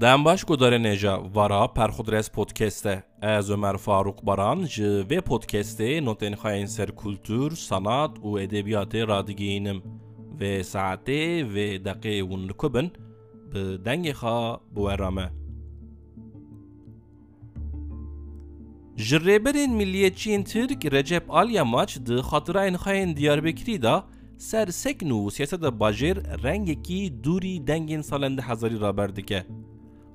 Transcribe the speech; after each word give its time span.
Dem 0.00 0.24
baş 0.24 0.44
godarêneja 0.44 1.34
vara 1.34 1.72
Perxudres 1.72 2.28
podcast'e 2.28 3.02
ez 3.22 3.50
Ömer 3.50 3.76
Faruk 3.76 4.26
Baran 4.26 4.64
ji 4.64 4.84
vê 4.84 5.18
podcastê 5.20 6.04
notên 6.04 6.32
xayên 6.32 6.66
ser 6.66 6.90
kultur, 6.96 7.52
sanat 7.52 8.18
û 8.18 8.40
edebiyatê 8.40 9.08
radigihînim. 9.08 9.82
Vê 10.38 10.60
saetê 10.60 11.44
vê 11.54 11.84
deqê 11.84 12.20
hûn 12.28 12.48
likubin 12.48 12.92
bi 13.52 13.58
dengê 13.84 14.12
xwe 14.12 14.60
biwera 14.74 15.10
me. 15.10 15.26
Ji 18.96 19.16
rêberên 19.16 19.72
milliyetçiyên 19.80 20.44
Tirk 20.44 20.92
Recep 20.92 21.30
Alyamaç 21.30 21.98
di 22.06 22.14
xatirayên 22.14 22.76
xayên 22.76 23.16
Diyarbekirî 23.16 23.82
da 23.82 24.04
ser 24.38 24.68
sekn 24.68 25.10
û 25.10 25.30
siyaseta 25.30 25.68
bajêr 25.68 26.42
rengekî 26.44 27.12
dûrî 27.24 27.66
dengên 27.66 28.02
salên 28.02 28.38
di 28.38 28.42
hezarî 28.42 28.80
raber 28.80 29.10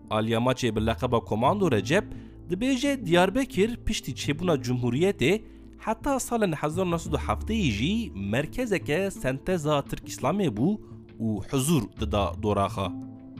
dike. 0.06 0.16
Alyamaçê 0.16 0.76
bi 0.76 0.86
leqeba 0.86 1.20
Komando 1.20 1.72
Recep 1.72 2.04
dibêje 2.50 3.06
Diyarbekir 3.06 3.78
piştî 3.86 4.12
çêbûna 4.12 4.62
Cumhuriyetê 4.62 5.42
heta 5.80 6.16
salên 6.16 6.54
1970 6.54 7.78
jî 7.78 8.12
merkezeke 8.16 9.12
senteza 9.12 9.82
Tirk 9.82 10.08
İslamê 10.10 10.48
bû 10.48 10.78
û 11.20 11.44
huzur 11.52 11.84
dida 12.00 12.34
doraxa. 12.44 12.92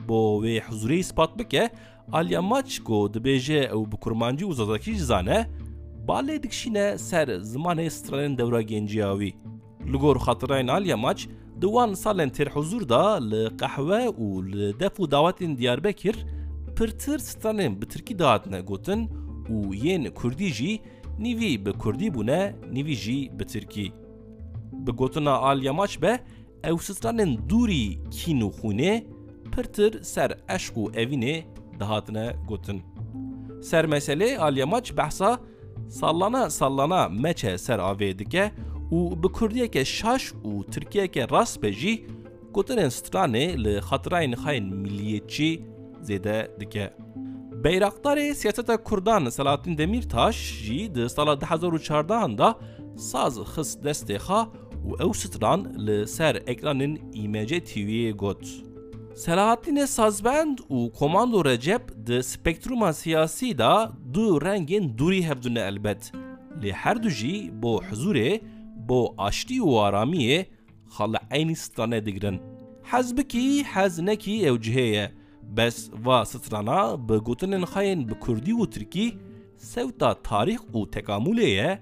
Bo 0.08 0.44
wê 0.44 0.60
huzurê 0.60 0.98
ispat 0.98 1.38
bike, 1.38 1.70
Alyamaç 2.12 2.78
ku 2.78 3.10
dibêje 3.14 3.68
ew 3.74 3.92
bi 3.92 3.96
kurmancî 3.96 4.44
û 4.44 4.54
zazakî 4.54 4.94
jî 4.94 5.04
zane, 5.04 5.50
balê 6.08 6.42
dikişîne 6.42 6.98
ser 6.98 7.28
zimanê 7.28 7.90
stranên 7.90 8.38
dewra 8.38 8.62
genciya 8.62 9.12
wî. 9.12 9.34
Li 9.92 9.96
gor 9.96 10.16
xatirayên 10.16 10.70
Alyamaç, 10.70 11.26
di 11.60 11.66
wan 11.66 11.92
salên 11.92 12.30
têrhuzur 12.30 12.88
da 12.88 13.14
li 13.30 13.56
qehwe 13.56 14.06
û 14.06 14.52
li 14.52 14.80
def 14.80 15.00
û 15.00 15.10
dawetên 15.10 15.58
Diyarbekir 15.58 16.16
pirtir 16.76 17.18
stranên 17.18 17.82
bi 17.82 17.88
Tirkî 17.88 18.18
dihatine 18.18 18.60
gotin 18.60 19.10
û 19.54 19.74
yên 19.74 20.04
Kurdî 20.14 20.48
jî 20.58 20.72
nîvî 21.18 21.66
bi 21.66 21.72
Kurdî 21.72 22.08
bûne 22.14 22.42
nîvî 22.72 22.96
jî 23.04 23.38
bi 23.38 23.44
Tirkî. 23.52 23.92
Bi 24.72 24.90
gotina 24.90 25.34
Alyamaç 25.48 26.02
be 26.02 26.12
ew 26.70 26.78
stranên 26.88 27.32
dûrî 27.50 27.86
kîn 28.16 28.40
û 28.46 28.48
xûnê 28.58 28.94
pirtir 29.52 29.92
ser 30.02 30.30
eşq 30.56 30.74
û 30.82 30.84
evînê 31.02 31.36
dihatine 31.80 32.26
gotin. 32.48 32.82
Ser 33.62 33.84
meselê 33.84 34.38
Alyamaç 34.38 34.96
behsa 34.96 35.40
sallana 35.88 36.50
sallana 36.50 37.08
meçe 37.08 37.58
ser 37.58 37.78
avê 37.78 38.18
dike 38.18 38.44
û 38.96 39.22
bi 39.22 39.28
Kurdiyeke 39.28 39.84
şaş 39.84 40.22
û 40.48 40.70
Tirkiyeke 40.72 41.28
rast 41.28 41.62
be 41.62 41.72
jî 41.72 42.06
gotinên 42.54 42.90
stranê 42.98 43.46
li 43.64 43.74
xatirayên 43.88 44.34
xayên 44.42 44.66
milliyetçî 44.84 45.75
zêde 46.02 46.50
dike. 46.60 46.92
Beyraktarê 47.64 48.34
siyaseta 48.34 48.76
Kurdan 48.82 49.28
Selahattin 49.28 49.78
Demirtaş 49.78 50.36
jî 50.36 50.94
di 50.94 51.08
sala 51.08 51.36
2014 51.36 52.38
da 52.38 52.58
saz 52.96 53.38
xist 53.38 53.84
destê 53.84 54.16
xwe 54.16 54.66
û 54.86 55.86
li 55.86 56.08
ser 56.08 56.34
ekranên 56.34 56.98
IMC 57.14 57.64
TV'ye 57.64 58.12
got. 58.12 58.44
Selahattinê 59.14 59.86
Sazbend 59.86 60.58
û 60.58 60.92
Komando 60.92 61.44
Recep 61.44 62.06
di 62.06 62.22
spektruma 62.22 62.92
siyasî 62.92 63.58
da 63.58 63.92
du 64.14 64.40
rengên 64.40 64.96
dûrî 64.98 65.22
hevdune 65.28 65.60
elbet. 65.60 66.12
Lê 66.62 66.72
her 66.72 67.02
du 67.02 67.10
jî 67.10 67.50
bo 67.62 67.82
huzurê, 67.82 68.40
bo 68.88 69.14
aştî 69.18 69.58
û 69.60 69.70
aramiyê 69.86 70.46
xala 70.96 71.20
eynî 71.30 71.52
stranê 71.52 72.06
digirin. 72.06 72.40
Hezbikî 72.82 73.64
hez 73.64 73.98
nekî 73.98 74.34
ew 74.48 74.56
cihê. 74.64 75.10
Bes 75.48 75.90
va 76.04 76.24
strana 76.24 77.08
bi 77.08 77.14
gotinên 77.14 77.64
xayên 77.72 78.08
bi 78.08 78.14
Kurdî 78.14 78.52
û 78.52 78.70
Tirkî 78.70 79.06
sewta 79.56 80.10
tarîx 80.28 80.62
û 80.74 80.90
tekamûlê 80.90 81.48
ye 81.58 81.80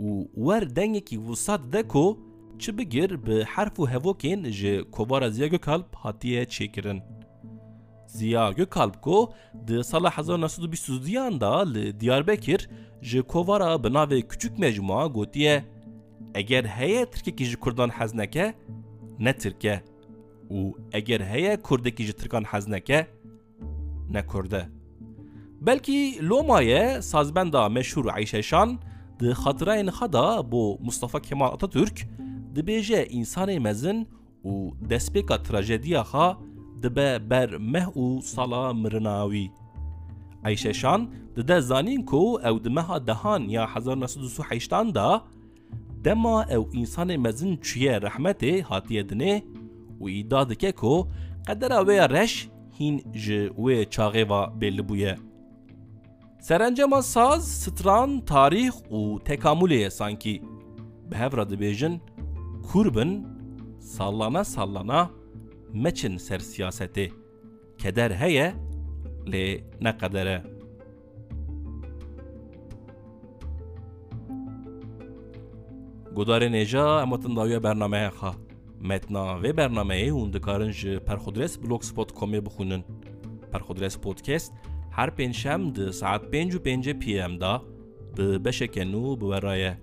û 0.00 0.08
wer 0.34 0.76
dengekî 0.76 1.16
wisat 1.26 1.72
de 1.72 1.88
ku 1.88 2.18
çi 2.58 2.78
bigir 2.78 3.26
bi 3.26 3.44
herf 3.44 3.78
û 3.78 3.84
hevokên 3.92 4.50
ji 4.50 4.84
kovara 4.92 5.30
Ziya 5.30 5.46
Gökalp 5.46 5.94
hatiye 5.94 6.42
çêkirin. 6.44 7.00
Ziya 8.06 8.52
Gökalp 8.52 9.02
ku 9.02 9.32
di 9.66 9.84
sala 9.84 10.10
1922 10.10 11.40
da 11.40 11.58
li 11.58 12.00
Diyarbekir 12.00 12.70
ji 13.02 13.22
kovara 13.22 13.84
bi 13.84 13.88
navê 13.88 14.28
küçük 14.28 14.58
mecmua 14.58 15.06
gotiye 15.06 15.64
eger 16.34 16.64
heye 16.64 17.06
Tirkekî 17.06 17.44
ji 17.44 17.56
Kurdan 17.56 17.88
hez 17.88 18.14
neke 18.14 18.54
ne 19.18 19.36
Tirke 19.36 19.82
û 20.50 20.58
eger 20.92 21.20
heye 21.20 21.62
Kurdekî 21.62 22.04
ji 22.04 22.12
Tirkan 22.12 22.44
hez 22.44 22.68
neke 22.68 23.06
ne 24.10 24.26
Kurde. 24.26 24.62
Belkî 25.60 26.28
Lomaye 26.28 27.02
sazbenda 27.02 27.68
meşhur 27.68 28.06
Ayşeşan 28.06 28.78
di 29.20 29.28
xatirayên 29.42 29.90
xwe 29.90 30.12
da 30.12 30.52
bo 30.52 30.78
Mustafa 30.80 31.20
Kemal 31.22 31.52
Atatürk 31.54 31.96
dibêje 32.54 33.00
însanê 33.18 33.60
mezin 33.60 34.08
û 34.44 34.52
destpêka 34.90 35.42
trajediya 35.42 36.02
xwe 36.02 36.36
dibe 36.82 37.30
ber 37.30 37.50
meh 37.58 37.86
û 37.96 38.22
sala 38.22 38.74
mirina 38.74 39.24
wî. 39.32 39.50
Ayşeşan 40.44 41.10
dide 41.36 41.60
zanîn 41.60 42.02
ku 42.04 42.40
ew 42.44 42.64
di 42.64 42.70
meha 42.70 43.06
dehan 43.06 43.42
ya 43.48 43.66
1928 43.76 44.94
da 44.94 45.22
dema 46.04 46.46
ew 46.50 46.64
însanê 46.80 47.18
mezin 47.18 47.56
çiye 47.56 47.96
rehmetê 47.96 48.62
hatiye 48.62 49.02
dinê 49.02 49.42
û 50.00 50.04
îda 50.20 50.48
dike 50.50 50.72
ku 50.72 51.08
qedera 51.46 51.78
wê 51.86 51.94
ya 51.94 52.10
reş 52.10 52.48
hîn 52.78 52.96
ji 53.14 53.40
wê 53.64 53.76
çaxê 53.94 54.24
ve 54.30 54.60
belli 54.60 54.82
bûye. 54.88 55.16
Serencema 56.40 57.02
saz, 57.02 57.42
stran, 57.62 58.10
tarîx 58.20 58.74
û 58.90 59.22
tekamûlê 59.28 59.78
ye 59.84 59.90
sankî. 59.90 60.42
Bi 61.08 61.14
hev 61.16 61.32
re 61.36 61.44
dibêjin 61.50 61.94
kur 62.66 62.94
bin 62.96 63.26
sallana 63.80 64.44
sallana 64.44 65.10
meçin 65.72 66.16
ser 66.16 66.40
siyasetê. 66.40 67.10
Keder 67.78 68.10
heye 68.10 68.54
lê 69.26 69.44
neqeder 69.80 70.26
e. 70.26 70.42
Gudarê 76.16 76.48
nêja 76.52 77.02
em 77.02 77.10
hatin 77.10 77.36
dawiya 77.36 77.62
bernameya 77.62 78.10
xwe. 78.10 78.49
متنا 78.80 79.40
و 79.42 79.52
برنامه 79.52 79.94
اون 79.94 80.30
دکارن 80.30 80.70
جه 80.70 80.98
پرخودرس 80.98 81.58
بلوگسپوت 81.58 82.12
کمی 82.12 82.40
بخونن 82.40 82.84
پرخودرس 83.52 83.98
پودکست 83.98 84.52
هر 84.90 85.10
پنجشنبه 85.10 85.70
ده 85.70 85.92
ساعت 85.92 86.30
پنج 86.30 86.54
و 86.54 86.58
پنج 86.58 86.88
پی 86.88 87.18
ام 87.18 87.38
دا 87.38 87.64
به 88.16 88.38
بشکنو 88.38 89.16
بورایه 89.16 89.78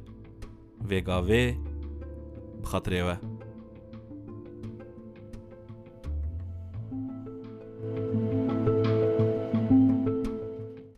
وگاوه 0.89 1.55
بخاطره 2.63 3.03
و 3.03 3.15